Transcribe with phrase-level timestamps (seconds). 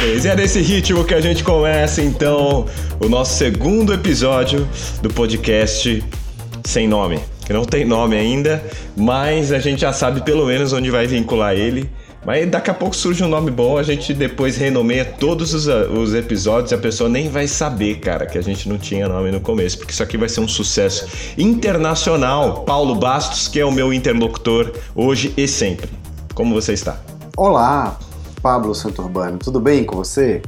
[0.00, 2.66] E é nesse ritmo que a gente começa então
[3.04, 4.66] o nosso segundo episódio
[5.02, 6.04] do podcast
[6.64, 7.18] Sem Nome.
[7.44, 8.62] Que não tem nome ainda,
[8.96, 11.90] mas a gente já sabe pelo menos onde vai vincular ele.
[12.24, 16.14] Mas daqui a pouco surge um nome bom, a gente depois renomeia todos os, os
[16.14, 19.40] episódios e a pessoa nem vai saber, cara, que a gente não tinha nome no
[19.40, 21.06] começo, porque isso aqui vai ser um sucesso
[21.36, 22.64] internacional.
[22.64, 25.88] Paulo Bastos, que é o meu interlocutor hoje e sempre.
[26.34, 27.00] Como você está?
[27.36, 27.98] Olá,
[28.40, 30.42] Pablo Santurbano, tudo bem com você?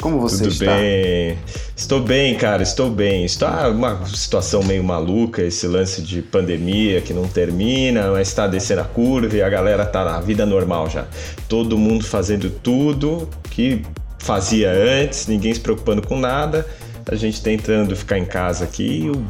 [0.00, 0.76] Como você Tudo está?
[0.76, 1.38] bem.
[1.76, 3.24] Estou bem, cara, estou bem.
[3.24, 8.80] Está uma situação meio maluca, esse lance de pandemia que não termina, mas está descendo
[8.80, 11.06] a curva e a galera tá na vida normal já.
[11.48, 13.82] Todo mundo fazendo tudo que
[14.18, 16.66] fazia antes, ninguém se preocupando com nada,
[17.08, 19.24] a gente tentando ficar em casa aqui e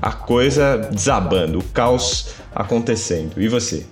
[0.00, 3.40] a coisa desabando, o caos acontecendo.
[3.40, 3.84] E você?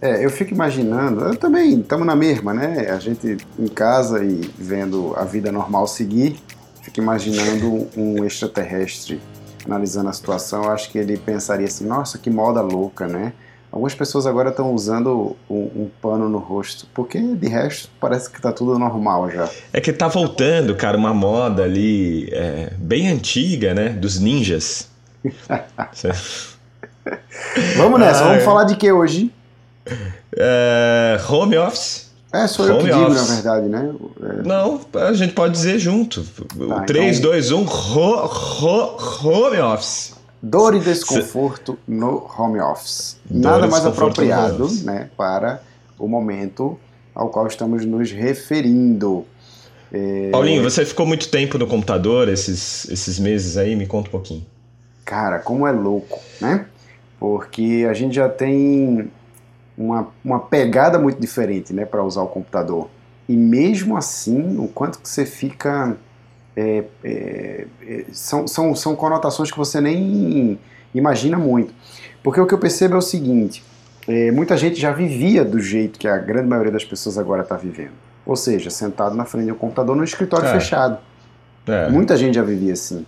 [0.00, 2.88] É, eu fico imaginando, eu também, estamos na mesma, né?
[2.90, 6.36] A gente em casa e vendo a vida normal seguir,
[6.82, 9.20] fico imaginando um extraterrestre
[9.66, 13.32] analisando a situação, eu acho que ele pensaria assim, nossa, que moda louca, né?
[13.70, 18.40] Algumas pessoas agora estão usando um, um pano no rosto, porque de resto parece que
[18.40, 19.46] tá tudo normal já.
[19.72, 23.90] É que tá voltando, cara, uma moda ali é, bem antiga, né?
[23.90, 24.88] Dos ninjas.
[27.76, 28.44] Vamos nessa, Ah, vamos é.
[28.44, 29.32] falar de que hoje?
[30.36, 32.08] É, home office.
[32.32, 33.28] É, sou eu que Home digo, office.
[33.28, 33.94] na verdade, né?
[34.22, 36.22] É, Não, a gente pode dizer junto.
[36.68, 40.12] Tá, 3, então- 2, 1, ro, ro, home office.
[40.42, 43.16] Dor e desconforto no home office.
[43.28, 44.82] Nada mais apropriado home office.
[44.84, 45.62] né, para
[45.98, 46.78] o momento
[47.14, 49.24] ao qual estamos nos referindo.
[49.90, 53.74] É, Paulinho, você ficou muito tempo no computador esses, esses meses aí?
[53.74, 54.46] Me conta um pouquinho.
[55.04, 56.66] Cara, como é louco, né?
[57.18, 59.10] Porque a gente já tem
[59.78, 62.90] uma, uma pegada muito diferente né, para usar o computador.
[63.28, 65.96] E mesmo assim, o quanto que você fica.
[66.56, 70.58] é, é, é, são, são, são conotações que você nem
[70.92, 71.72] imagina muito.
[72.22, 73.62] Porque o que eu percebo é o seguinte:
[74.08, 77.56] é, muita gente já vivia do jeito que a grande maioria das pessoas agora está
[77.56, 77.92] vivendo.
[78.26, 80.52] Ou seja, sentado na frente do computador no escritório É.
[80.52, 80.98] fechado.
[81.66, 83.06] É, Muita gente já vivia assim.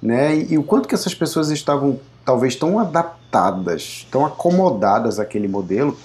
[0.00, 0.36] Né?
[0.36, 5.96] E, e o quanto que essas pessoas estavam talvez tão adaptadas, tão acomodadas àquele modelo,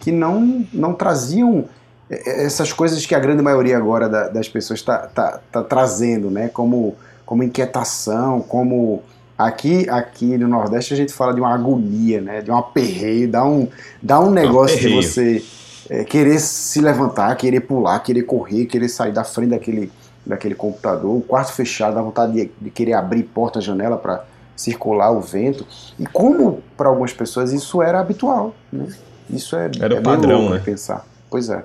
[0.00, 1.64] que não, não traziam
[2.10, 6.30] eh, essas coisas que a grande maioria agora da- das pessoas está tá, tá trazendo,
[6.30, 6.48] né?
[6.48, 6.94] como,
[7.24, 9.02] como inquietação, como.
[9.38, 12.42] Aqui, aqui no Nordeste a gente fala de uma agonia, né?
[12.42, 13.66] de um aperreio, dá um,
[14.00, 15.02] dá um negócio de aperreio.
[15.02, 15.44] você
[15.90, 19.90] eh, querer se levantar, querer pular, querer correr, querer sair da frente daquele,
[20.24, 24.24] daquele computador, o quarto fechado, dá vontade de, de querer abrir porta, janela para
[24.62, 25.66] circular o vento.
[25.98, 28.86] E como para algumas pessoas isso era habitual, né?
[29.28, 30.60] Isso é, Era o é bem padrão, né?
[30.64, 31.06] pensar.
[31.30, 31.64] Pois é.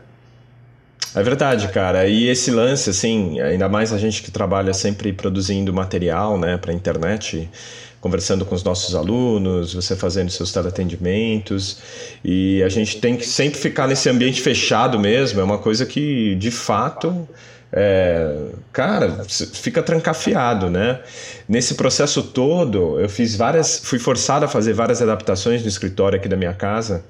[1.13, 2.07] É verdade, cara.
[2.07, 6.71] E esse lance, assim, ainda mais a gente que trabalha sempre produzindo material, né, para
[6.73, 7.49] internet,
[7.99, 11.79] conversando com os nossos alunos, você fazendo seus teleatendimentos,
[12.23, 15.39] e a gente tem que sempre ficar nesse ambiente fechado mesmo.
[15.39, 17.27] É uma coisa que, de fato,
[17.71, 21.01] é, cara, fica trancafiado, né?
[21.47, 26.27] Nesse processo todo, eu fiz várias, fui forçado a fazer várias adaptações no escritório aqui
[26.27, 27.03] da minha casa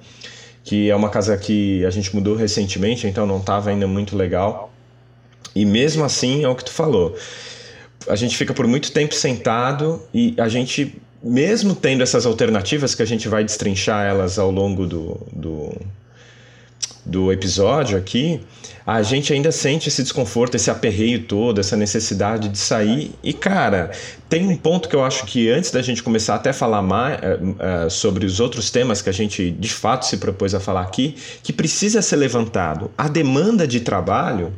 [0.68, 4.70] que é uma casa que a gente mudou recentemente, então não estava ainda muito legal.
[5.56, 7.18] E mesmo assim, é o que tu falou.
[8.06, 13.02] A gente fica por muito tempo sentado e a gente, mesmo tendo essas alternativas que
[13.02, 15.74] a gente vai destrinchar elas ao longo do, do,
[17.06, 18.42] do episódio aqui,
[18.88, 23.12] a gente ainda sente esse desconforto, esse aperreio todo, essa necessidade de sair.
[23.22, 23.92] E, cara,
[24.30, 27.20] tem um ponto que eu acho que antes da gente começar até a falar mais
[27.22, 30.84] eh, eh, sobre os outros temas que a gente de fato se propôs a falar
[30.84, 32.90] aqui, que precisa ser levantado.
[32.98, 34.54] A demanda de trabalho,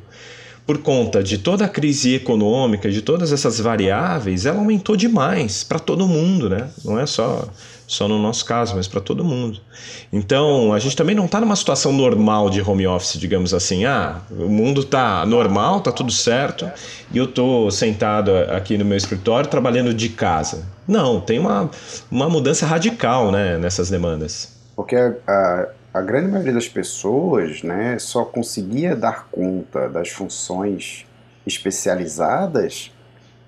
[0.63, 5.79] por conta de toda a crise econômica, de todas essas variáveis, ela aumentou demais para
[5.79, 6.69] todo mundo, né?
[6.85, 7.49] Não é só
[7.89, 9.59] só no nosso caso, mas para todo mundo.
[10.13, 13.83] Então, a gente também não está numa situação normal de home office, digamos assim.
[13.83, 16.69] Ah, o mundo tá normal, tá tudo certo,
[17.11, 20.67] e eu tô sentado aqui no meu escritório trabalhando de casa.
[20.87, 21.71] Não, tem uma,
[22.11, 24.55] uma mudança radical, né, nessas demandas.
[24.75, 31.07] Porque a, a, a grande maioria das pessoas né, só conseguia dar conta das funções
[31.43, 32.91] especializadas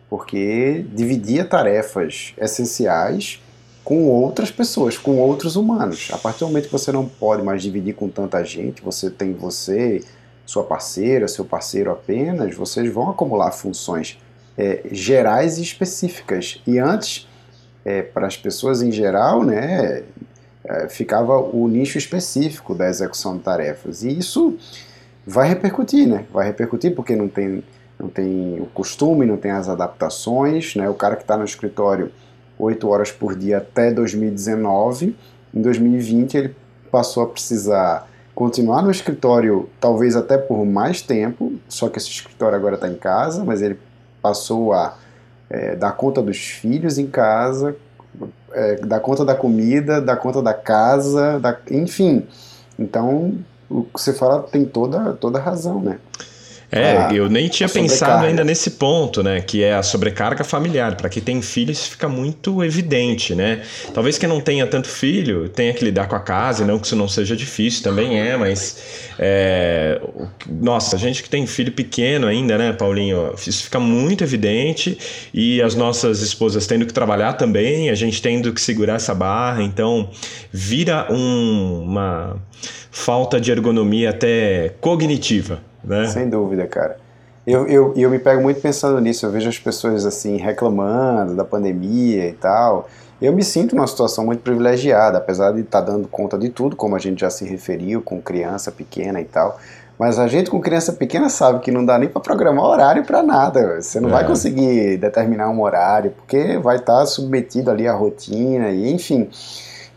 [0.10, 3.40] porque dividia tarefas essenciais
[3.83, 6.10] com outras pessoas, com outros humanos.
[6.13, 9.33] A partir do momento que você não pode mais dividir com tanta gente, você tem
[9.33, 10.04] você,
[10.45, 14.19] sua parceira, seu parceiro apenas, vocês vão acumular funções
[14.57, 16.62] é, gerais e específicas.
[16.68, 17.28] E antes,
[17.83, 20.04] é, para as pessoas em geral, né,
[20.63, 24.04] é, ficava o nicho específico da execução de tarefas.
[24.04, 24.57] E isso
[25.25, 26.25] vai repercutir, né?
[26.31, 27.63] Vai repercutir porque não tem,
[28.00, 30.89] não tem o costume, não tem as adaptações, né?
[30.89, 32.12] O cara que está no escritório
[32.62, 35.16] 8 horas por dia até 2019,
[35.54, 36.56] em 2020 ele
[36.92, 42.56] passou a precisar continuar no escritório, talvez até por mais tempo, só que esse escritório
[42.56, 43.80] agora está em casa, mas ele
[44.22, 44.96] passou a
[45.50, 47.75] é, dar conta dos filhos em casa,
[48.54, 52.25] é, dar conta da comida, dar conta da casa, da, enfim.
[52.78, 53.38] Então,
[53.69, 56.00] o que você fala tem toda, toda razão, né?
[56.72, 59.42] É, a, eu nem tinha pensado ainda nesse ponto, né?
[59.42, 60.96] Que é a sobrecarga familiar.
[60.96, 63.62] Para quem tem filho, isso fica muito evidente, né?
[63.94, 66.86] Talvez quem não tenha tanto filho tenha que lidar com a casa, e não que
[66.86, 69.12] isso não seja difícil, também é, mas.
[69.20, 70.00] É,
[70.48, 73.34] nossa, a gente que tem filho pequeno ainda, né, Paulinho?
[73.36, 74.98] Isso fica muito evidente
[75.34, 79.62] e as nossas esposas tendo que trabalhar também, a gente tendo que segurar essa barra,
[79.62, 80.10] então
[80.52, 82.38] vira um, uma
[82.90, 86.07] falta de ergonomia até cognitiva né?
[86.07, 86.98] Sem dúvida, cara.
[87.45, 91.44] Eu, eu, eu me pego muito pensando nisso, eu vejo as pessoas assim reclamando da
[91.44, 92.88] pandemia e tal.
[93.22, 96.75] Eu me sinto numa situação muito privilegiada, apesar de estar tá dando conta de tudo,
[96.75, 99.60] como a gente já se referiu, com criança pequena e tal.
[99.98, 103.22] Mas a gente com criança pequena sabe que não dá nem para programar horário para
[103.22, 103.80] nada.
[103.80, 104.13] Você não é.
[104.13, 109.30] vai conseguir determinar um horário, porque vai estar tá submetido ali à rotina e enfim.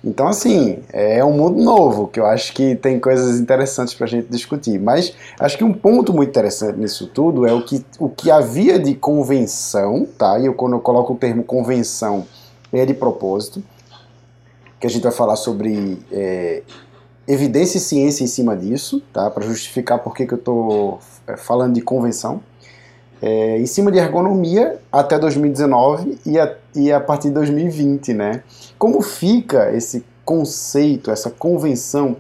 [0.04, 4.08] Então, assim, é um mundo novo, que eu acho que tem coisas interessantes para a
[4.08, 4.78] gente discutir.
[4.78, 8.78] Mas acho que um ponto muito interessante nisso tudo é o que, o que havia
[8.78, 10.38] de convenção, tá?
[10.38, 12.26] E eu, quando eu coloco o termo convenção,
[12.70, 13.62] é de propósito,
[14.78, 16.62] que a gente vai falar sobre é,
[17.26, 19.30] evidência e ciência em cima disso, tá?
[19.30, 22.42] Para justificar por que, que eu estou é, falando de convenção.
[23.22, 28.42] É, em cima de ergonomia até 2019 e a, e a partir de 2020, né?
[28.78, 32.16] Como fica esse conceito, essa convenção,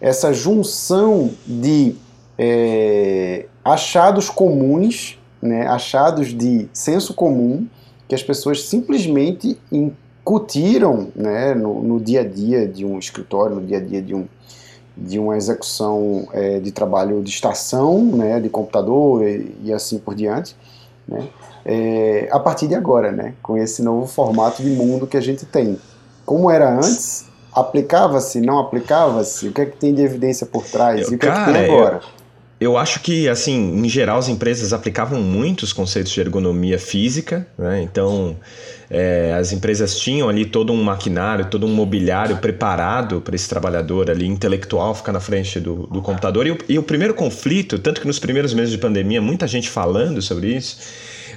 [0.00, 1.94] essa junção de
[2.38, 7.66] é, achados comuns, né, achados de senso comum,
[8.08, 13.62] que as pessoas simplesmente incutiram né, no, no dia a dia de um escritório, no
[13.62, 14.26] dia a dia de um,
[14.96, 20.14] de uma execução é, de trabalho de estação, né, de computador e, e assim por
[20.14, 20.56] diante,
[21.06, 21.28] né,
[21.64, 25.44] é, a partir de agora, né, com esse novo formato de mundo que a gente
[25.46, 25.78] tem.
[26.24, 31.02] Como era antes, aplicava-se, não aplicava-se, o que é que tem de evidência por trás
[31.02, 31.96] eu, e o que cara, é que tem agora?
[31.96, 32.20] Eu...
[32.60, 37.46] Eu acho que, assim, em geral, as empresas aplicavam muito os conceitos de ergonomia física,
[37.56, 37.80] né?
[37.80, 38.36] Então,
[38.90, 44.10] é, as empresas tinham ali todo um maquinário, todo um mobiliário preparado para esse trabalhador
[44.10, 46.46] ali intelectual ficar na frente do, do computador.
[46.46, 49.70] E o, e o primeiro conflito, tanto que nos primeiros meses de pandemia, muita gente
[49.70, 50.76] falando sobre isso,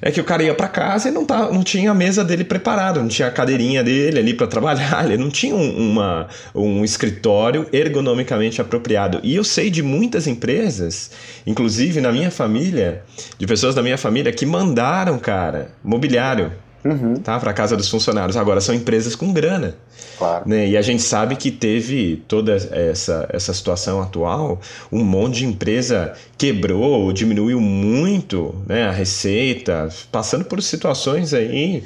[0.06, 2.44] é que o cara ia para casa e não, tá, não tinha a mesa dele
[2.44, 6.84] preparada, não tinha a cadeirinha dele ali para trabalhar, ele não tinha um, uma, um
[6.84, 9.22] escritório ergonomicamente apropriado.
[9.24, 11.10] E eu sei de muitas empresas,
[11.48, 13.02] inclusive na minha família,
[13.38, 16.52] de pessoas da minha família que mandaram, cara, mobiliário
[16.84, 17.16] uhum.
[17.16, 17.40] tá?
[17.40, 18.38] para casa dos funcionários.
[18.38, 19.76] Agora são empresas com grana.
[20.18, 20.48] Claro.
[20.48, 20.70] Né?
[20.70, 24.62] E a gente sabe que teve toda essa, essa situação atual,
[24.92, 31.84] um monte de empresa quebrou, diminuiu muito né, a receita, passando por situações aí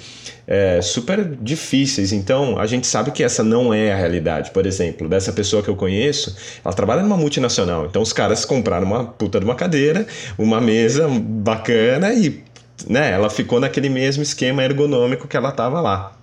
[0.48, 2.12] é, super difíceis.
[2.12, 4.52] Então, a gente sabe que essa não é a realidade.
[4.52, 7.86] Por exemplo, dessa pessoa que eu conheço, ela trabalha numa multinacional.
[7.86, 12.44] Então, os caras compraram uma puta de uma cadeira, uma mesa bacana e
[12.88, 16.17] né, ela ficou naquele mesmo esquema ergonômico que ela estava lá.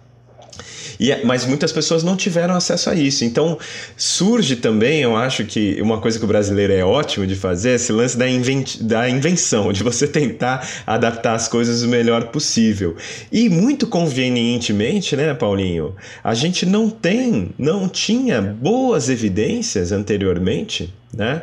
[0.99, 3.25] E, é, mas muitas pessoas não tiveram acesso a isso.
[3.25, 3.59] Então
[3.97, 7.93] surge também, eu acho que uma coisa que o brasileiro é ótimo de fazer, esse
[7.93, 8.27] lance da,
[8.81, 12.97] da invenção, de você tentar adaptar as coisas o melhor possível.
[13.31, 21.43] E muito convenientemente, né, Paulinho, a gente não tem, não tinha boas evidências anteriormente né?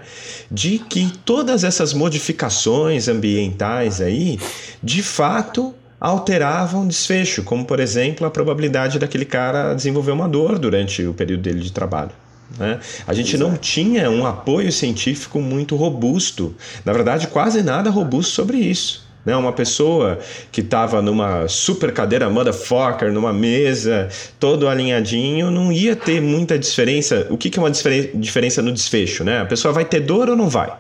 [0.51, 4.37] De que todas essas modificações ambientais aí,
[4.83, 11.05] de fato, alteravam desfecho, como por exemplo a probabilidade daquele cara desenvolver uma dor durante
[11.05, 12.11] o período dele de trabalho.
[12.57, 12.79] Né?
[13.05, 13.49] A gente Exato.
[13.49, 19.10] não tinha um apoio científico muito robusto, na verdade, quase nada robusto sobre isso.
[19.25, 19.35] Né?
[19.35, 20.19] Uma pessoa
[20.51, 24.09] que estava numa super cadeira motherfucker, numa mesa,
[24.39, 27.27] todo alinhadinho, não ia ter muita diferença.
[27.29, 29.23] O que, que é uma diferença no desfecho?
[29.23, 29.41] Né?
[29.41, 30.73] A pessoa vai ter dor ou não vai?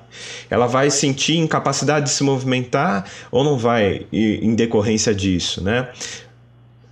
[0.49, 5.63] Ela vai sentir incapacidade de se movimentar ou não vai em decorrência disso?
[5.63, 5.87] Né?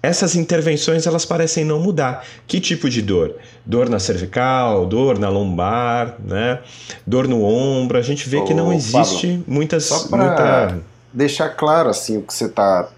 [0.01, 2.25] essas intervenções elas parecem não mudar.
[2.47, 3.35] Que tipo de dor?
[3.65, 6.59] Dor na cervical, dor na lombar, né?
[7.05, 7.97] Dor no ombro.
[7.97, 9.83] A gente vê Ô, que não existe Pablo, muitas.
[9.85, 10.79] Só muita
[11.13, 12.89] deixar claro assim o que você está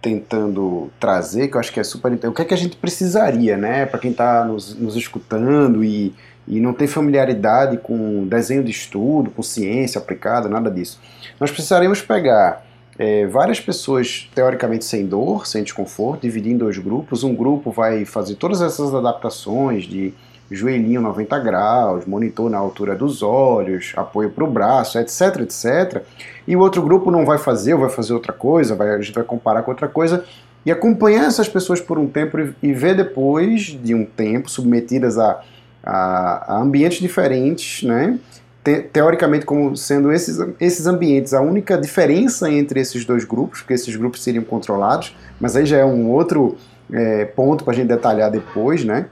[0.00, 2.76] tentando trazer, que eu acho que é super importante, o que é que a gente
[2.76, 6.14] precisaria, né, para quem está nos, nos escutando e,
[6.46, 11.00] e não tem familiaridade com desenho de estudo, com ciência aplicada, nada disso.
[11.40, 12.64] Nós precisaríamos pegar
[12.98, 17.24] é, várias pessoas teoricamente sem dor, sem desconforto, dividir em dois grupos.
[17.24, 20.14] Um grupo vai fazer todas essas adaptações de
[20.50, 26.02] joelhinho 90 graus, monitor na altura dos olhos, apoio para o braço, etc, etc.
[26.46, 29.14] E o outro grupo não vai fazer, ou vai fazer outra coisa, vai, a gente
[29.14, 30.24] vai comparar com outra coisa,
[30.64, 35.18] e acompanhar essas pessoas por um tempo e, e ver depois de um tempo, submetidas
[35.18, 35.40] a,
[35.82, 38.18] a, a ambientes diferentes, né?
[38.64, 43.74] Te, teoricamente como sendo esses, esses ambientes a única diferença entre esses dois grupos, porque
[43.74, 46.56] esses grupos seriam controlados, mas aí já é um outro
[46.92, 49.06] é, ponto para a gente detalhar depois, né?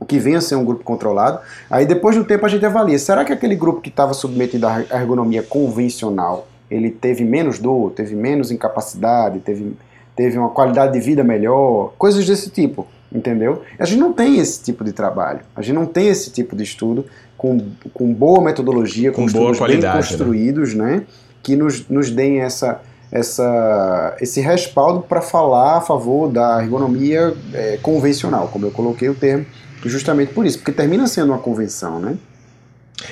[0.00, 1.38] O que venha a ser um grupo controlado.
[1.70, 4.66] Aí depois de um tempo a gente avalia, será que aquele grupo que estava submetido
[4.66, 9.76] à ergonomia convencional, ele teve menos dor, teve menos incapacidade, teve,
[10.16, 13.62] teve uma qualidade de vida melhor, coisas desse tipo, entendeu?
[13.78, 16.62] A gente não tem esse tipo de trabalho, a gente não tem esse tipo de
[16.62, 17.04] estudo
[17.36, 17.60] com,
[17.92, 19.96] com boa metodologia, com, com boa qualidade, bem né?
[19.96, 20.96] construídos, né?
[20.96, 21.02] né?
[21.42, 22.80] Que nos, nos deem essa,
[23.10, 29.14] essa, esse respaldo para falar a favor da ergonomia é, convencional, como eu coloquei o
[29.14, 29.44] termo,
[29.84, 32.16] justamente por isso, porque termina sendo uma convenção, né?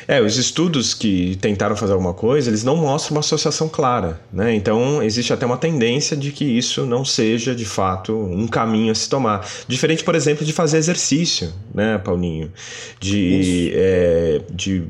[0.06, 4.54] É, os estudos que tentaram fazer alguma coisa, eles não mostram uma associação clara, né?
[4.54, 8.94] Então existe até uma tendência de que isso não seja de fato um caminho a
[8.94, 9.46] se tomar.
[9.66, 12.52] Diferente, por exemplo, de fazer exercício, né, Paulinho?
[13.00, 14.84] De, é, de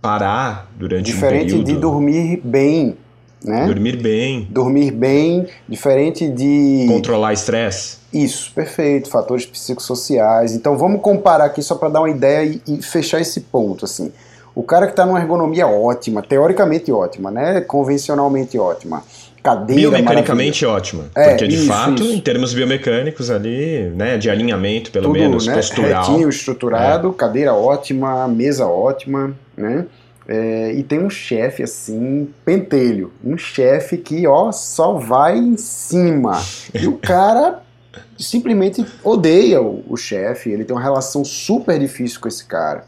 [0.00, 1.66] parar durante Diferente um período.
[1.66, 2.96] de dormir bem,
[3.44, 3.66] né?
[3.66, 4.46] Dormir bem.
[4.50, 6.86] Dormir bem, diferente de.
[6.88, 7.98] Controlar estresse.
[8.12, 9.08] Isso, perfeito.
[9.08, 10.54] Fatores psicossociais.
[10.54, 13.84] Então vamos comparar aqui só para dar uma ideia e, e, fechar esse ponto.
[13.84, 14.12] assim.
[14.54, 17.60] O cara que está numa ergonomia ótima, teoricamente ótima, né?
[17.60, 19.04] Convencionalmente ótima.
[19.40, 21.04] Cadeira Biomecanicamente ótima.
[21.14, 22.12] É, porque de isso, fato, isso.
[22.12, 24.18] em termos biomecânicos ali, né?
[24.18, 25.54] De alinhamento, pelo Tudo, menos, né?
[25.54, 26.04] postural.
[26.04, 27.12] Retinho, estruturado, é.
[27.12, 29.86] cadeira ótima, mesa ótima, né?
[30.28, 33.10] É, e tem um chefe assim, pentelho.
[33.24, 36.38] Um chefe que, ó, só vai em cima.
[36.74, 37.62] E o cara
[38.18, 42.84] simplesmente odeia o, o chefe, ele tem uma relação super difícil com esse cara.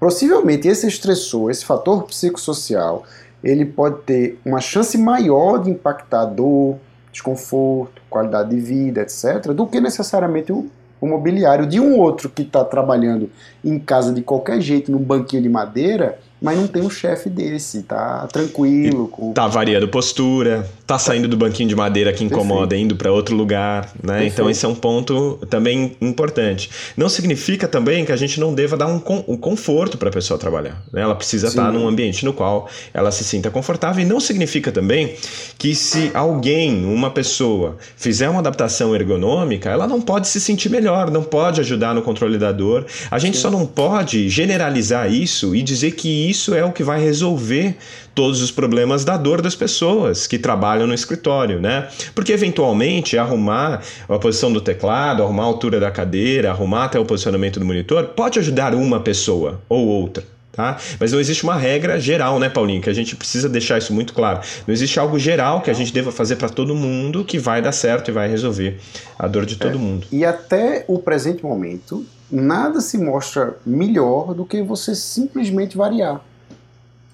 [0.00, 3.04] Possivelmente esse estressor, esse fator psicossocial,
[3.42, 6.78] ele pode ter uma chance maior de impactar dor,
[7.12, 10.68] desconforto, qualidade de vida, etc., do que necessariamente o,
[11.00, 13.30] o mobiliário de um outro que está trabalhando
[13.64, 17.82] em casa de qualquer jeito, num banquinho de madeira, mas não tem um chefe desse,
[17.82, 19.08] tá tranquilo.
[19.08, 19.32] Com...
[19.32, 22.84] Tá variando postura, tá saindo do banquinho de madeira que incomoda, Perfeito.
[22.84, 24.12] indo para outro lugar, né?
[24.12, 24.32] Perfeito.
[24.32, 26.70] Então esse é um ponto também importante.
[26.96, 30.38] Não significa também que a gente não deva dar um, um conforto para a pessoa
[30.38, 30.80] trabalhar.
[30.92, 31.02] Né?
[31.02, 31.58] Ela precisa Sim.
[31.58, 35.16] estar num ambiente no qual ela se sinta confortável e não significa também
[35.58, 41.10] que se alguém, uma pessoa, fizer uma adaptação ergonômica, ela não pode se sentir melhor,
[41.10, 42.86] não pode ajudar no controle da dor.
[43.10, 43.42] A gente Sim.
[43.42, 47.76] só não pode generalizar isso e dizer que isso é o que vai resolver
[48.14, 51.88] todos os problemas da dor das pessoas que trabalham no escritório, né?
[52.14, 57.04] Porque eventualmente arrumar a posição do teclado, arrumar a altura da cadeira, arrumar até o
[57.04, 60.35] posicionamento do monitor pode ajudar uma pessoa ou outra.
[60.56, 60.78] Tá?
[60.98, 62.80] Mas não existe uma regra geral, né, Paulinho?
[62.80, 64.40] Que a gente precisa deixar isso muito claro.
[64.66, 67.72] Não existe algo geral que a gente deva fazer para todo mundo que vai dar
[67.72, 68.80] certo e vai resolver
[69.18, 69.78] a dor de todo é.
[69.78, 70.06] mundo.
[70.10, 76.24] E até o presente momento, nada se mostra melhor do que você simplesmente variar.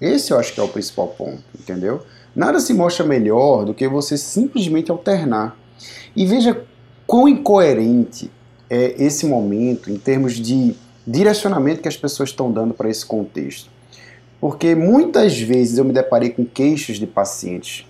[0.00, 2.02] Esse eu acho que é o principal ponto, entendeu?
[2.34, 5.56] Nada se mostra melhor do que você simplesmente alternar.
[6.14, 6.62] E veja
[7.08, 8.30] quão incoerente
[8.70, 10.74] é esse momento em termos de
[11.06, 13.70] direcionamento que as pessoas estão dando para esse contexto.
[14.40, 17.86] Porque muitas vezes eu me deparei com queixas de pacientes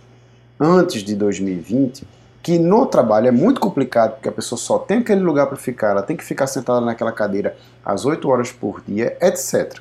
[0.60, 2.06] antes de 2020
[2.42, 5.90] que no trabalho é muito complicado, porque a pessoa só tem aquele lugar para ficar,
[5.90, 9.78] ela tem que ficar sentada naquela cadeira às 8 horas por dia, etc.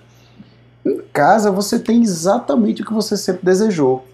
[0.86, 4.06] Em casa você tem exatamente o que você sempre desejou: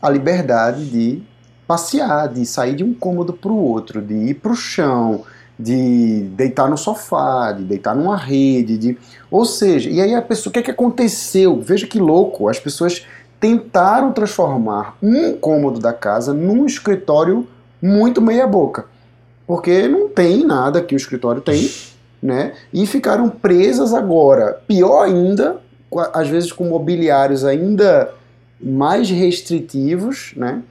[0.00, 1.22] a liberdade de
[1.66, 5.24] passear, de sair de um cômodo para o outro, de ir para o chão,
[5.58, 8.98] de deitar no sofá, de deitar numa rede, de...
[9.30, 11.60] ou seja, e aí a pessoa, o que é que aconteceu?
[11.60, 13.04] Veja que louco, as pessoas
[13.40, 17.46] tentaram transformar um cômodo da casa num escritório
[17.82, 18.86] muito meia boca.
[19.46, 21.70] Porque não tem nada que o escritório tem,
[22.22, 22.52] né?
[22.72, 24.60] E ficaram presas agora.
[24.66, 25.56] Pior ainda,
[26.12, 28.12] às vezes com mobiliários ainda
[28.60, 30.62] mais restritivos, né?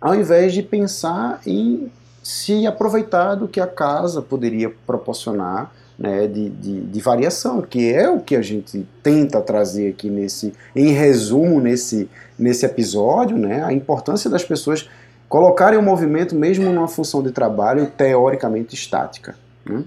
[0.00, 1.90] Ao invés de pensar em
[2.22, 8.08] se aproveitar do que a casa poderia proporcionar né, de, de, de, variação, que é
[8.08, 13.72] o que a gente tenta trazer aqui nesse, em resumo nesse, nesse episódio, né, a
[13.72, 14.88] importância das pessoas
[15.28, 19.34] colocarem o movimento mesmo numa função de trabalho teoricamente estática.
[19.64, 19.84] Né?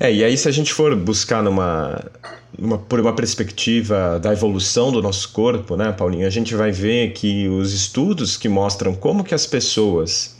[0.00, 2.02] É, e aí se a gente for buscar numa,
[2.56, 7.12] numa, por uma perspectiva da evolução do nosso corpo, né, Paulinho, a gente vai ver
[7.12, 10.37] que os estudos que mostram como que as pessoas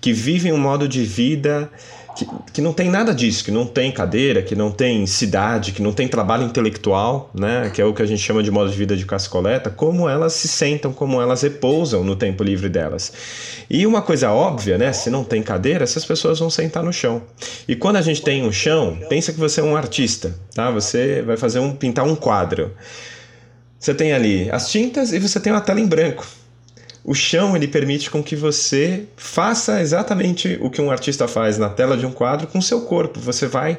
[0.00, 1.70] que vivem um modo de vida
[2.18, 5.80] que, que não tem nada disso, que não tem cadeira, que não tem cidade, que
[5.80, 8.76] não tem trabalho intelectual, né, que é o que a gente chama de modo de
[8.76, 13.12] vida de cascoleta, como elas se sentam, como elas repousam no tempo livre delas.
[13.70, 17.22] E uma coisa óbvia, né, se não tem cadeira, essas pessoas vão sentar no chão.
[17.68, 20.70] E quando a gente tem um chão, pensa que você é um artista, tá?
[20.70, 22.74] Você vai fazer um pintar um quadro.
[23.78, 26.26] Você tem ali as tintas e você tem uma tela em branco
[27.08, 31.70] o chão ele permite com que você faça exatamente o que um artista faz na
[31.70, 33.18] tela de um quadro com seu corpo.
[33.20, 33.78] Você vai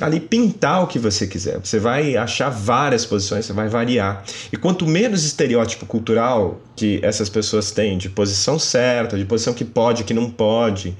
[0.00, 1.58] ali pintar o que você quiser.
[1.58, 4.24] Você vai achar várias posições, você vai variar.
[4.50, 9.64] E quanto menos estereótipo cultural que essas pessoas têm de posição certa, de posição que
[9.66, 10.96] pode, que não pode,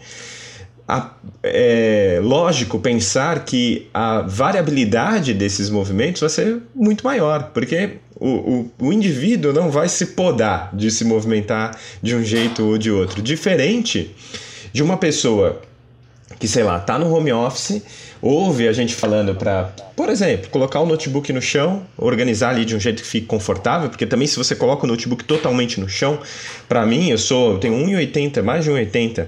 [1.43, 8.87] é lógico pensar que a variabilidade desses movimentos vai ser muito maior, porque o, o,
[8.87, 13.21] o, indivíduo não vai se podar de se movimentar de um jeito ou de outro.
[13.21, 14.15] Diferente
[14.73, 15.61] de uma pessoa
[16.39, 17.83] que, sei lá, tá no home office,
[18.21, 22.77] ouve a gente falando para, por exemplo, colocar o notebook no chão, organizar ali de
[22.77, 26.21] um jeito que fique confortável, porque também se você coloca o notebook totalmente no chão,
[26.69, 29.27] para mim, eu sou, eu tenho 1,80, mais de 1,80,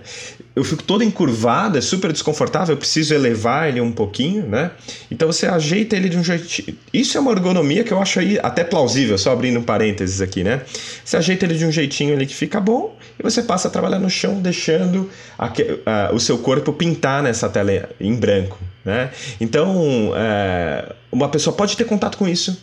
[0.57, 4.71] eu fico todo encurvado, é super desconfortável, eu preciso elevar ele um pouquinho, né?
[5.11, 6.73] Então você ajeita ele de um jeito.
[6.93, 10.45] Isso é uma ergonomia que eu acho aí até plausível, só abrindo um parênteses aqui,
[10.45, 10.63] né?
[11.05, 13.99] Você ajeita ele de um jeitinho ali que fica bom e você passa a trabalhar
[13.99, 15.47] no chão, deixando a,
[15.87, 19.11] a, o seu corpo pintar nessa tela em branco, né?
[19.41, 22.57] Então, é, uma pessoa pode ter contato com isso,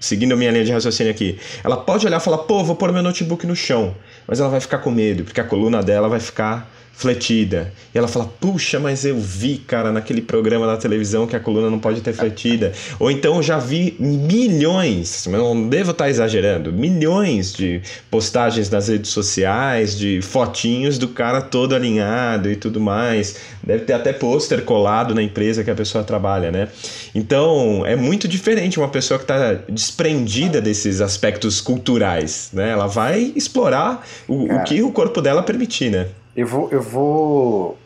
[0.00, 2.92] seguindo a minha linha de raciocínio aqui, ela pode olhar e falar, pô, vou pôr
[2.92, 3.94] meu notebook no chão,
[4.26, 7.72] mas ela vai ficar com medo, porque a coluna dela vai ficar fletida.
[7.94, 11.70] E ela fala: Puxa, mas eu vi, cara, naquele programa da televisão que a coluna
[11.70, 12.72] não pode ter fletida.
[12.98, 18.88] Ou então eu já vi milhões, mas não devo estar exagerando, milhões de postagens nas
[18.88, 23.36] redes sociais, de fotinhos do cara todo alinhado e tudo mais.
[23.62, 26.68] Deve ter até pôster colado na empresa que a pessoa trabalha, né?
[27.14, 32.70] Então é muito diferente uma pessoa que está desprendida desses aspectos culturais, né?
[32.70, 36.06] Ela vai explorar o, o que o corpo dela permitir, né?
[36.36, 37.78] Eu vou, eu vou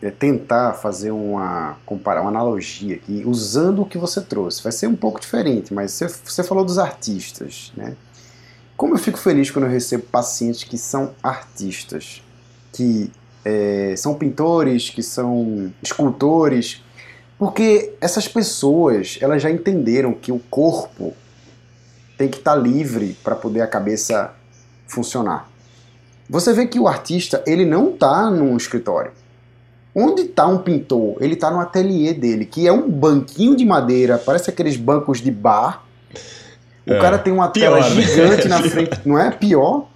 [0.00, 4.62] é, tentar fazer uma, comparar, uma analogia aqui, usando o que você trouxe.
[4.62, 7.94] Vai ser um pouco diferente, mas você, você falou dos artistas, né?
[8.76, 12.22] Como eu fico feliz quando eu recebo pacientes que são artistas,
[12.72, 13.10] que
[13.44, 16.82] é, são pintores, que são escultores,
[17.36, 21.12] porque essas pessoas elas já entenderam que o corpo
[22.16, 24.32] tem que estar livre para poder a cabeça
[24.86, 25.48] funcionar.
[26.28, 29.12] Você vê que o artista ele não está num escritório.
[29.94, 31.16] Onde está um pintor?
[31.20, 35.30] Ele está no ateliê dele, que é um banquinho de madeira, parece aqueles bancos de
[35.30, 35.84] bar.
[36.86, 38.02] O é, cara tem uma pior, tela né?
[38.02, 39.30] gigante na frente, não é?
[39.30, 39.88] Pior.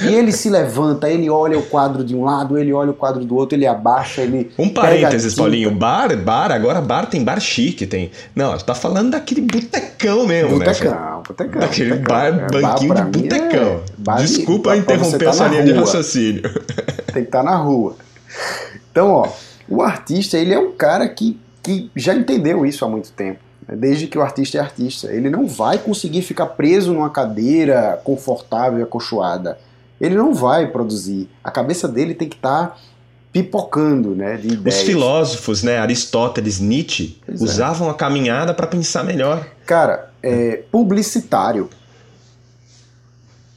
[0.00, 3.24] E ele se levanta, ele olha o quadro de um lado, ele olha o quadro
[3.24, 4.50] do outro, ele abaixa, ele.
[4.56, 5.70] Um parênteses, Paulinho.
[5.72, 8.10] Bar, bar, agora bar tem bar chique, tem.
[8.34, 11.22] Não, tu tá falando daquele botecão mesmo, botecão, né?
[11.26, 12.14] Botecão, Daquele botecão.
[12.14, 13.80] bar, é, banquinho bar de botecão.
[14.08, 16.42] É Desculpa de, interromper tá essa linha de raciocínio.
[17.12, 17.96] Tem que estar tá na rua.
[18.90, 19.28] Então, ó,
[19.68, 23.76] o artista, ele é um cara que, que já entendeu isso há muito tempo né?
[23.76, 25.12] desde que o artista é artista.
[25.12, 29.58] Ele não vai conseguir ficar preso numa cadeira confortável e acolchoada
[30.00, 31.28] ele não vai produzir.
[31.42, 32.76] A cabeça dele tem que estar tá
[33.32, 34.80] pipocando, né, de ideias.
[34.80, 37.44] Os filósofos, né, Aristóteles, Nietzsche, pois é.
[37.44, 37.90] usavam é.
[37.90, 39.46] a caminhada para pensar melhor.
[39.66, 41.68] Cara, é, publicitário.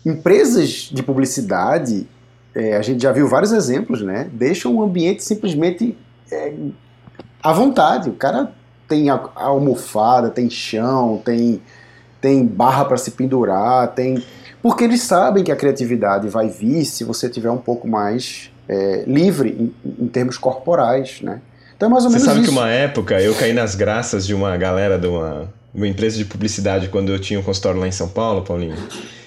[0.05, 2.07] Empresas de publicidade,
[2.53, 5.97] é, a gente já viu vários exemplos, né, deixam o ambiente simplesmente
[6.31, 6.53] é,
[7.41, 8.09] à vontade.
[8.09, 8.51] O cara
[8.87, 11.61] tem a, a almofada, tem chão, tem,
[12.19, 14.21] tem barra para se pendurar, tem
[14.61, 19.03] porque eles sabem que a criatividade vai vir se você tiver um pouco mais é,
[19.07, 21.41] livre em, em, termos corporais, né?
[21.75, 22.51] Então é mais ou menos Você sabe isso.
[22.51, 26.25] que uma época eu caí nas graças de uma galera de uma, uma empresa de
[26.25, 28.75] publicidade quando eu tinha um consultório lá em São Paulo, Paulinho.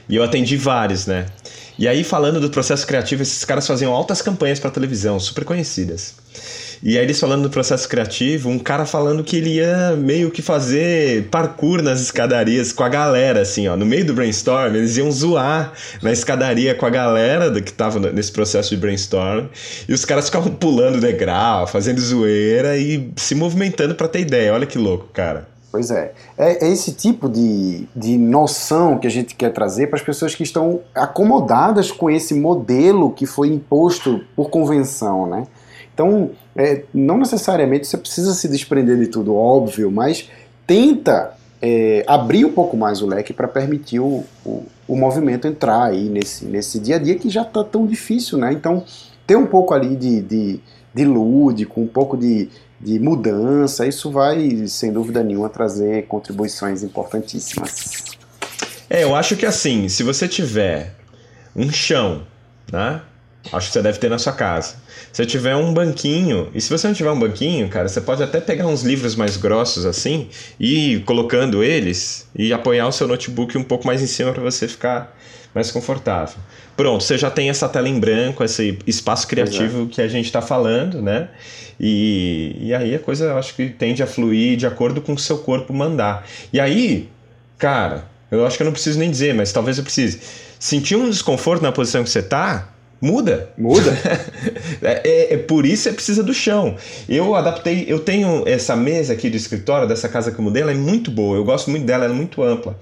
[0.08, 1.26] E eu atendi vários, né?
[1.76, 6.14] E aí, falando do processo criativo, esses caras faziam altas campanhas para televisão, super conhecidas.
[6.86, 10.42] E aí eles falando do processo criativo, um cara falando que ele ia meio que
[10.42, 13.74] fazer parkour nas escadarias com a galera, assim, ó.
[13.74, 18.30] No meio do brainstorm, eles iam zoar na escadaria com a galera que tava nesse
[18.30, 19.46] processo de brainstorm.
[19.88, 24.52] E os caras ficavam pulando degrau, fazendo zoeira e se movimentando para ter ideia.
[24.52, 25.48] Olha que louco, cara.
[25.72, 26.12] Pois é.
[26.36, 26.66] é.
[26.66, 30.42] É, esse tipo de, de noção que a gente quer trazer para as pessoas que
[30.42, 35.46] estão acomodadas com esse modelo que foi imposto por convenção, né?
[35.94, 40.28] Então, é, não necessariamente você precisa se desprender de tudo, óbvio, mas
[40.66, 45.85] tenta é, abrir um pouco mais o leque para permitir o, o, o, movimento entrar
[45.85, 48.52] aí nesse, nesse dia a dia que já está tão difícil, né?
[48.52, 48.85] Então,
[49.26, 50.61] ter um pouco ali de, de,
[50.92, 58.16] de lúdico, um pouco de, de mudança, isso vai, sem dúvida nenhuma, trazer contribuições importantíssimas.
[58.90, 60.94] É, eu acho que assim, se você tiver
[61.54, 62.26] um chão,
[62.70, 63.00] né?
[63.52, 64.76] Acho que você deve ter na sua casa.
[65.14, 68.40] Se tiver um banquinho, e se você não tiver um banquinho, cara, você pode até
[68.40, 73.57] pegar uns livros mais grossos assim e ir colocando eles e apoiar o seu notebook
[73.57, 75.16] um pouco mais em cima para você ficar
[75.55, 76.35] mais confortável.
[76.77, 80.42] Pronto, você já tem essa tela em branco, esse espaço criativo que a gente está
[80.42, 81.29] falando, né?
[81.79, 85.18] E, e aí a coisa eu acho que tende a fluir de acordo com o
[85.18, 86.27] seu corpo mandar.
[86.53, 87.09] E aí,
[87.57, 90.18] cara, eu acho que eu não preciso nem dizer, mas talvez eu precise.
[90.59, 92.73] Sentir um desconforto na posição que você está,
[93.04, 93.50] Muda.
[93.58, 93.92] Muda.
[94.82, 96.76] É, é, é, por isso você precisa do chão.
[97.08, 100.72] Eu adaptei, eu tenho essa mesa aqui do escritório dessa casa que eu mudei, ela
[100.72, 102.78] é muito boa, eu gosto muito dela, ela é muito ampla.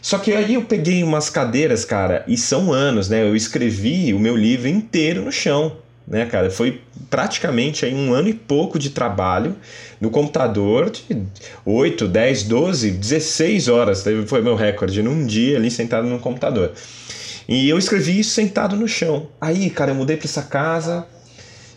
[0.00, 3.22] Só que aí eu peguei umas cadeiras, cara, e são anos, né?
[3.22, 6.50] Eu escrevi o meu livro inteiro no chão, né, cara?
[6.50, 9.54] Foi praticamente aí um ano e pouco de trabalho
[10.00, 11.22] no computador de
[11.64, 16.72] 8, 10, 12, 16 horas, foi meu recorde num dia ali sentado no computador.
[17.48, 19.28] E eu escrevi isso sentado no chão.
[19.40, 21.06] Aí, cara, eu mudei para essa casa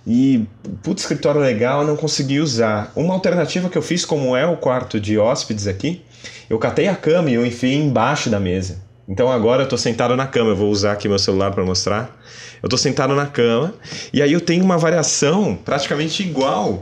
[0.05, 0.45] e,
[0.81, 2.91] puto escritório legal, não consegui usar.
[2.95, 6.01] Uma alternativa que eu fiz, como é o quarto de hóspedes aqui,
[6.49, 8.86] eu catei a cama e eu enfiei embaixo da mesa.
[9.07, 12.17] Então agora eu estou sentado na cama, eu vou usar aqui meu celular para mostrar.
[12.61, 13.73] Eu estou sentado na cama
[14.11, 16.81] e aí eu tenho uma variação praticamente igual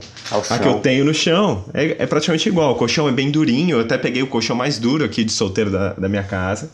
[0.49, 1.65] à que eu tenho no chão.
[1.73, 2.71] É, é, praticamente igual.
[2.71, 5.69] O colchão é bem durinho, eu até peguei o colchão mais duro aqui de solteiro
[5.69, 6.71] da, da minha casa.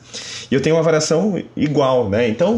[0.50, 2.30] E eu tenho uma variação igual, né?
[2.30, 2.58] Então,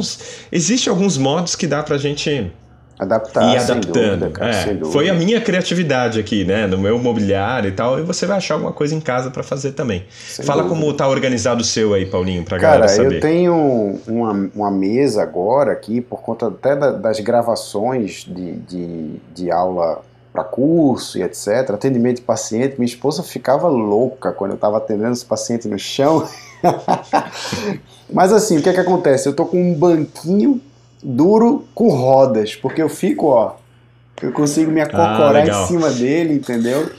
[0.51, 2.51] existem alguns modos que dá pra gente
[2.97, 4.19] adaptar, e adaptando.
[4.19, 8.03] Dúvida, cara, é, foi a minha criatividade aqui, né, no meu mobiliário e tal, e
[8.03, 10.05] você vai achar alguma coisa em casa para fazer também.
[10.27, 10.81] Sem Fala dúvida.
[10.81, 13.03] como tá organizado o seu aí, Paulinho, pra cara, galera saber.
[13.03, 18.53] Cara, eu tenho uma, uma mesa agora aqui, por conta até da, das gravações de,
[18.53, 20.01] de, de aula
[20.31, 25.11] para curso e etc, atendimento de paciente, minha esposa ficava louca quando eu estava atendendo
[25.11, 26.27] esse paciente no chão.
[28.11, 29.27] Mas assim, o que é que acontece?
[29.27, 30.59] Eu tô com um banquinho
[31.03, 33.55] duro com rodas, porque eu fico, ó,
[34.21, 36.89] eu consigo me acocorar ah, em cima dele, entendeu?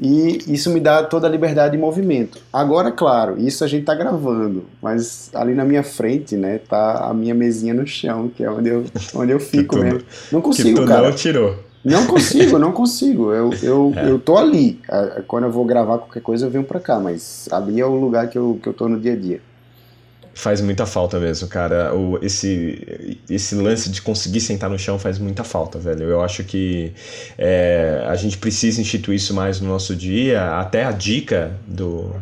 [0.00, 2.40] E isso me dá toda a liberdade de movimento.
[2.52, 7.14] Agora, claro, isso a gente tá gravando, mas ali na minha frente, né, tá a
[7.14, 10.02] minha mesinha no chão, que é onde eu, onde eu fico tu, mesmo.
[10.32, 11.08] Não consigo, que tu cara.
[11.08, 11.56] não tirou.
[11.84, 13.32] Não consigo, não consigo.
[13.32, 14.10] Eu, eu, é.
[14.10, 14.80] eu tô ali.
[15.28, 18.28] Quando eu vou gravar qualquer coisa, eu venho pra cá, mas ali é o lugar
[18.28, 19.40] que eu, que eu tô no dia a dia.
[20.34, 21.94] Faz muita falta mesmo, cara.
[21.94, 26.04] O, esse, esse lance de conseguir sentar no chão faz muita falta, velho.
[26.04, 26.92] Eu acho que
[27.36, 30.58] é, a gente precisa instituir isso mais no nosso dia.
[30.58, 32.14] Até a dica do,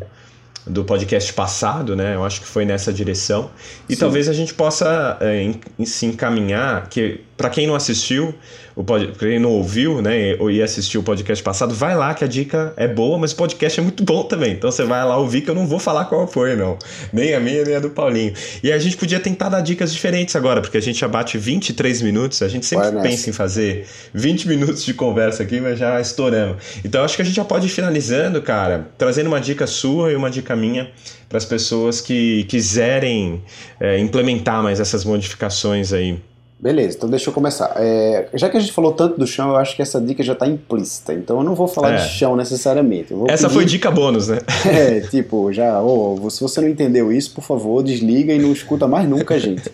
[0.66, 2.14] do podcast passado, né?
[2.14, 3.50] Eu acho que foi nessa direção.
[3.88, 4.00] E Sim.
[4.00, 8.34] talvez a gente possa é, em, se encaminhar, que para quem não assistiu,
[8.76, 9.12] o pod...
[9.18, 12.74] quem não ouviu, né, ou ia assistir o podcast passado, vai lá que a dica
[12.76, 14.52] é boa, mas o podcast é muito bom também.
[14.52, 16.76] Então você vai lá ouvir que eu não vou falar qual foi, não.
[17.10, 18.34] Nem a minha, nem a do Paulinho.
[18.62, 22.02] E a gente podia tentar dar dicas diferentes agora, porque a gente já bate 23
[22.02, 25.98] minutos, a gente sempre vai pensa em fazer 20 minutos de conversa aqui, mas já
[25.98, 26.58] estouramos.
[26.84, 30.14] Então acho que a gente já pode ir finalizando, cara, trazendo uma dica sua e
[30.14, 30.90] uma dica minha
[31.26, 33.42] para as pessoas que quiserem
[33.80, 36.18] é, implementar mais essas modificações aí
[36.60, 37.72] Beleza, então deixa eu começar.
[37.76, 40.34] É, já que a gente falou tanto do chão, eu acho que essa dica já
[40.34, 41.14] está implícita.
[41.14, 41.96] Então eu não vou falar é.
[41.96, 43.14] de chão necessariamente.
[43.28, 43.54] essa pedir...
[43.54, 44.40] foi dica bônus, né?
[44.70, 48.86] É, tipo, já, oh, se você não entendeu isso, por favor, desliga e não escuta
[48.86, 49.70] mais nunca, gente.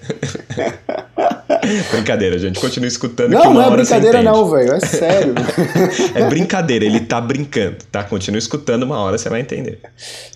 [1.91, 2.61] brincadeira, gente.
[2.61, 3.33] Continue escutando.
[3.33, 4.75] Não, não é brincadeira, não, velho.
[4.75, 5.35] É sério.
[6.15, 8.05] é brincadeira, ele tá brincando, tá?
[8.05, 9.81] Continue escutando, uma hora você vai entender.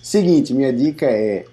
[0.03, 1.45] Seguinte, minha dica é,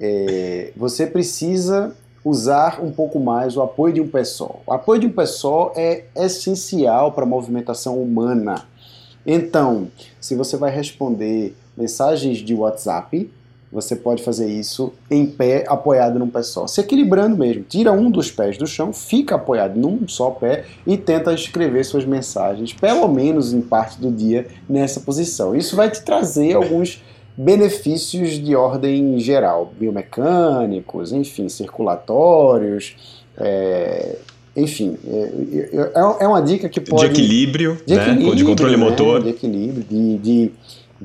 [0.00, 1.94] é você precisa
[2.24, 4.62] usar um pouco mais o apoio de um pessoal.
[4.66, 8.66] O apoio de um pessoal é essencial para a movimentação humana.
[9.26, 9.88] Então,
[10.20, 13.30] se você vai responder mensagens de WhatsApp,
[13.74, 16.64] você pode fazer isso em pé, apoiado num pé só.
[16.66, 17.64] Se equilibrando mesmo.
[17.64, 22.04] Tira um dos pés do chão, fica apoiado num só pé e tenta escrever suas
[22.04, 25.56] mensagens, pelo menos em parte do dia, nessa posição.
[25.56, 27.02] Isso vai te trazer alguns
[27.36, 32.96] benefícios de ordem geral, biomecânicos, enfim, circulatórios,
[33.36, 34.16] é,
[34.56, 37.02] enfim, é, é, é, uma dica que pode...
[37.02, 38.02] De equilíbrio, de, né?
[38.02, 38.84] equilíbrio, de controle né?
[38.84, 39.22] motor.
[39.22, 40.52] De equilíbrio, de, de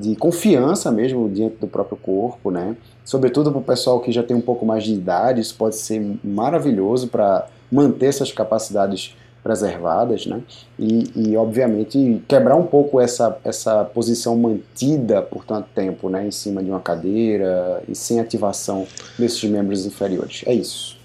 [0.00, 2.76] de confiança mesmo diante do próprio corpo, né?
[3.04, 6.16] Sobretudo para o pessoal que já tem um pouco mais de idade, isso pode ser
[6.24, 10.40] maravilhoso para manter essas capacidades preservadas, né?
[10.78, 16.26] E, e, obviamente quebrar um pouco essa, essa posição mantida por tanto tempo, né?
[16.26, 18.86] Em cima de uma cadeira e sem ativação
[19.18, 20.42] desses membros inferiores.
[20.46, 20.98] É isso.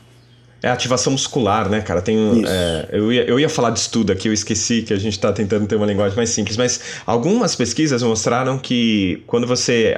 [0.61, 2.01] É ativação muscular, né, cara?
[2.01, 5.13] Tem, é, eu, ia, eu ia falar de estudo aqui, eu esqueci que a gente
[5.13, 9.95] está tentando ter uma linguagem mais simples, mas algumas pesquisas mostraram que quando você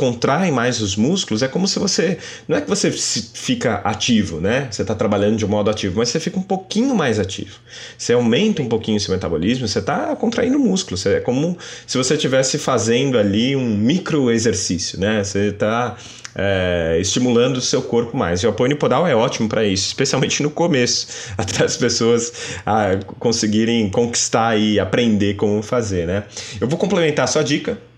[0.00, 2.16] contrai mais os músculos, é como se você.
[2.48, 4.66] Não é que você fica ativo, né?
[4.70, 7.58] Você está trabalhando de um modo ativo, mas você fica um pouquinho mais ativo.
[7.98, 11.04] Você aumenta um pouquinho o seu metabolismo, você está contraindo músculos.
[11.04, 15.22] É como se você estivesse fazendo ali um micro exercício, né?
[15.22, 15.98] Você está
[16.34, 18.40] é, estimulando o seu corpo mais.
[18.40, 22.32] E o apoio podal é ótimo para isso, especialmente no começo, até as pessoas
[22.64, 26.24] ah, conseguirem conquistar e aprender como fazer, né?
[26.58, 27.89] Eu vou complementar a sua dica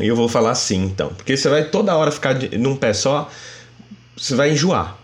[0.00, 2.92] e eu vou falar assim, então, porque você vai toda hora ficar de, num pé
[2.92, 3.30] só,
[4.16, 4.96] você vai enjoar.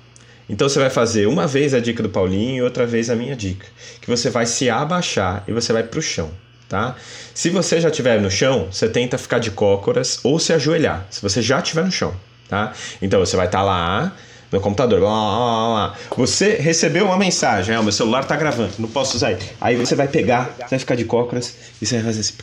[0.48, 3.34] Então você vai fazer uma vez a dica do Paulinho e outra vez a minha
[3.34, 3.66] dica,
[4.00, 6.30] que você vai se abaixar e você vai para o chão.
[6.68, 6.96] Tá?
[7.34, 11.06] Se você já estiver no chão, você tenta ficar de cócoras ou se ajoelhar.
[11.10, 12.14] Se você já estiver no chão,
[12.48, 12.72] tá?
[13.00, 14.12] Então você vai estar tá lá
[14.50, 18.88] no computador, lá, lá, lá, Você recebeu uma mensagem, ah, meu celular está gravando, não
[18.88, 19.36] posso usar.
[19.60, 22.34] Aí você vai pegar, você vai ficar de cócoras e você vai fazer assim.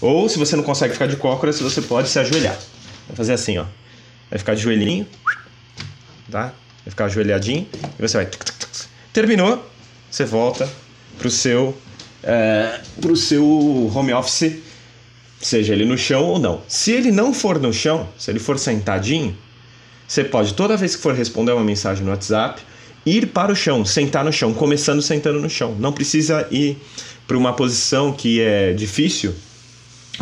[0.00, 2.56] Ou se você não consegue ficar de cócoras, você pode se ajoelhar.
[3.08, 3.64] Vai fazer assim, ó.
[4.30, 5.06] Vai ficar de joelhinho,
[6.30, 6.52] tá?
[6.84, 7.66] Vai ficar ajoelhadinho
[7.98, 8.28] e você vai.
[9.12, 9.64] Terminou,
[10.10, 10.68] você volta
[11.18, 11.76] pro seu
[12.22, 13.44] é, pro seu
[13.94, 14.58] home office
[15.40, 16.62] seja ele no chão ou não.
[16.66, 19.36] Se ele não for no chão, se ele for sentadinho,
[20.06, 22.60] você pode, toda vez que for responder uma mensagem no WhatsApp,
[23.04, 25.76] ir para o chão, sentar no chão, começando sentando no chão.
[25.78, 26.76] Não precisa ir
[27.26, 29.34] para uma posição que é difícil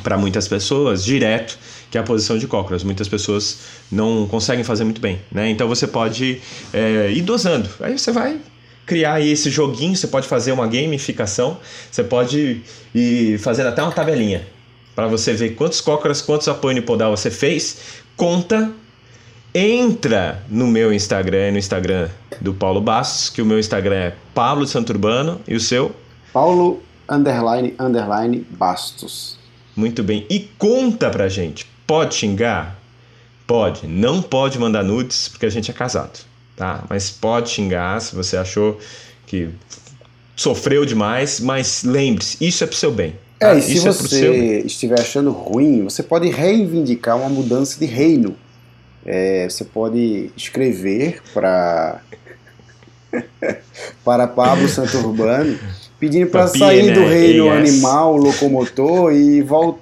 [0.02, 1.58] para muitas pessoas, direto,
[1.90, 2.82] que é a posição de cócoras.
[2.84, 3.58] Muitas pessoas
[3.90, 5.48] não conseguem fazer muito bem, né?
[5.48, 6.40] Então você pode
[6.72, 7.68] é, ir dosando.
[7.80, 8.38] Aí você vai
[8.84, 11.58] criar esse joguinho, você pode fazer uma gamificação,
[11.90, 12.62] você pode
[12.94, 14.46] ir fazendo até uma tabelinha
[14.94, 18.72] para você ver quantos cócoras, quantos apoio unipodal você fez, conta,
[19.54, 22.08] entra no meu Instagram, no Instagram
[22.40, 25.94] do Paulo Bastos, que o meu Instagram é Pablo Santurbano e o seu?
[26.32, 29.38] Paulo underline underline Bastos.
[29.76, 30.26] Muito bem.
[30.30, 31.66] E conta pra gente.
[31.86, 32.78] Pode xingar?
[33.46, 33.86] Pode.
[33.86, 36.18] Não pode mandar nudes porque a gente é casado,
[36.56, 36.84] tá?
[36.88, 38.80] Mas pode xingar se você achou
[39.26, 39.50] que
[40.34, 43.14] sofreu demais, mas lembre-se, isso é pro seu bem.
[43.38, 48.34] É, e se é você estiver achando ruim, você pode reivindicar uma mudança de reino.
[49.04, 52.00] É, você pode escrever para
[54.04, 55.58] para Pablo Santurbano
[55.98, 56.92] pedindo para sair né?
[56.94, 59.80] do reino animal, locomotor e voltar,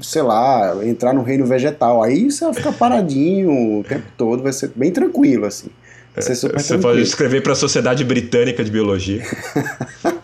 [0.00, 2.02] sei lá, entrar no reino vegetal.
[2.02, 5.68] Aí você vai ficar paradinho o tempo todo, vai ser bem tranquilo assim.
[6.16, 6.82] Você tranquilo.
[6.82, 9.22] pode escrever para a Sociedade Britânica de Biologia.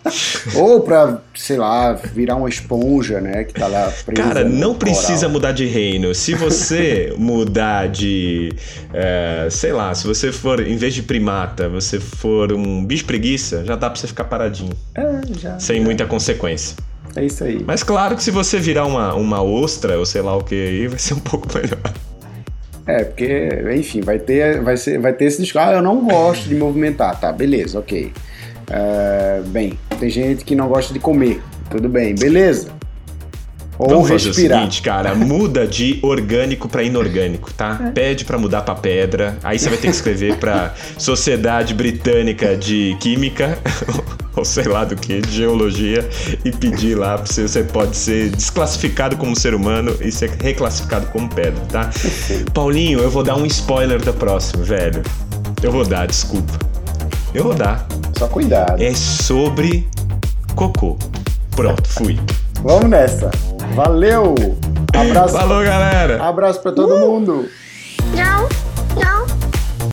[0.55, 3.45] Ou para, sei lá, virar uma esponja, né?
[3.45, 6.15] Que tá lá presa Cara, não precisa mudar de reino.
[6.15, 8.51] Se você mudar de.
[8.93, 13.65] É, sei lá, se você for, em vez de primata, você for um bicho preguiça,
[13.65, 14.73] já dá pra você ficar paradinho.
[14.95, 15.59] É, já.
[15.59, 15.85] Sem já.
[15.85, 16.77] muita consequência.
[17.17, 17.65] É isso aí.
[17.67, 20.87] Mas claro que se você virar uma, uma ostra, ou sei lá o que aí,
[20.87, 21.93] vai ser um pouco melhor.
[22.87, 25.67] É, porque, enfim, vai ter, vai ser, vai ter esse discurso.
[25.67, 27.19] Ah, eu não gosto de movimentar.
[27.19, 28.13] Tá, beleza, ok.
[28.69, 31.43] Uh, bem, tem gente que não gosta de comer.
[31.71, 32.77] Tudo bem, beleza.
[33.79, 34.35] Ou Vamos respirar.
[34.35, 37.79] fazer o seguinte, cara, muda de orgânico para inorgânico, tá?
[37.89, 37.91] É.
[37.91, 39.37] Pede para mudar para pedra.
[39.43, 43.59] Aí você vai ter que escrever para Sociedade Britânica de Química
[44.35, 46.09] ou sei lá do que, de geologia
[46.45, 51.29] e pedir lá se você pode ser desclassificado como ser humano e ser reclassificado como
[51.29, 51.91] pedra, tá?
[52.55, 55.03] Paulinho, eu vou dar um spoiler da próxima, velho.
[55.63, 56.59] Eu vou dar, desculpa.
[57.35, 57.87] Eu vou dar.
[58.19, 58.83] Só cuidado.
[58.83, 59.87] É sobre
[60.55, 60.97] cocô.
[61.55, 62.19] Pronto, fui.
[62.63, 63.31] Vamos nessa.
[63.75, 64.35] Valeu!
[64.95, 65.35] Abraço.
[65.35, 66.23] Falou, galera.
[66.23, 66.99] Abraço para todo uh!
[66.99, 67.49] mundo.
[68.15, 68.49] Tchau.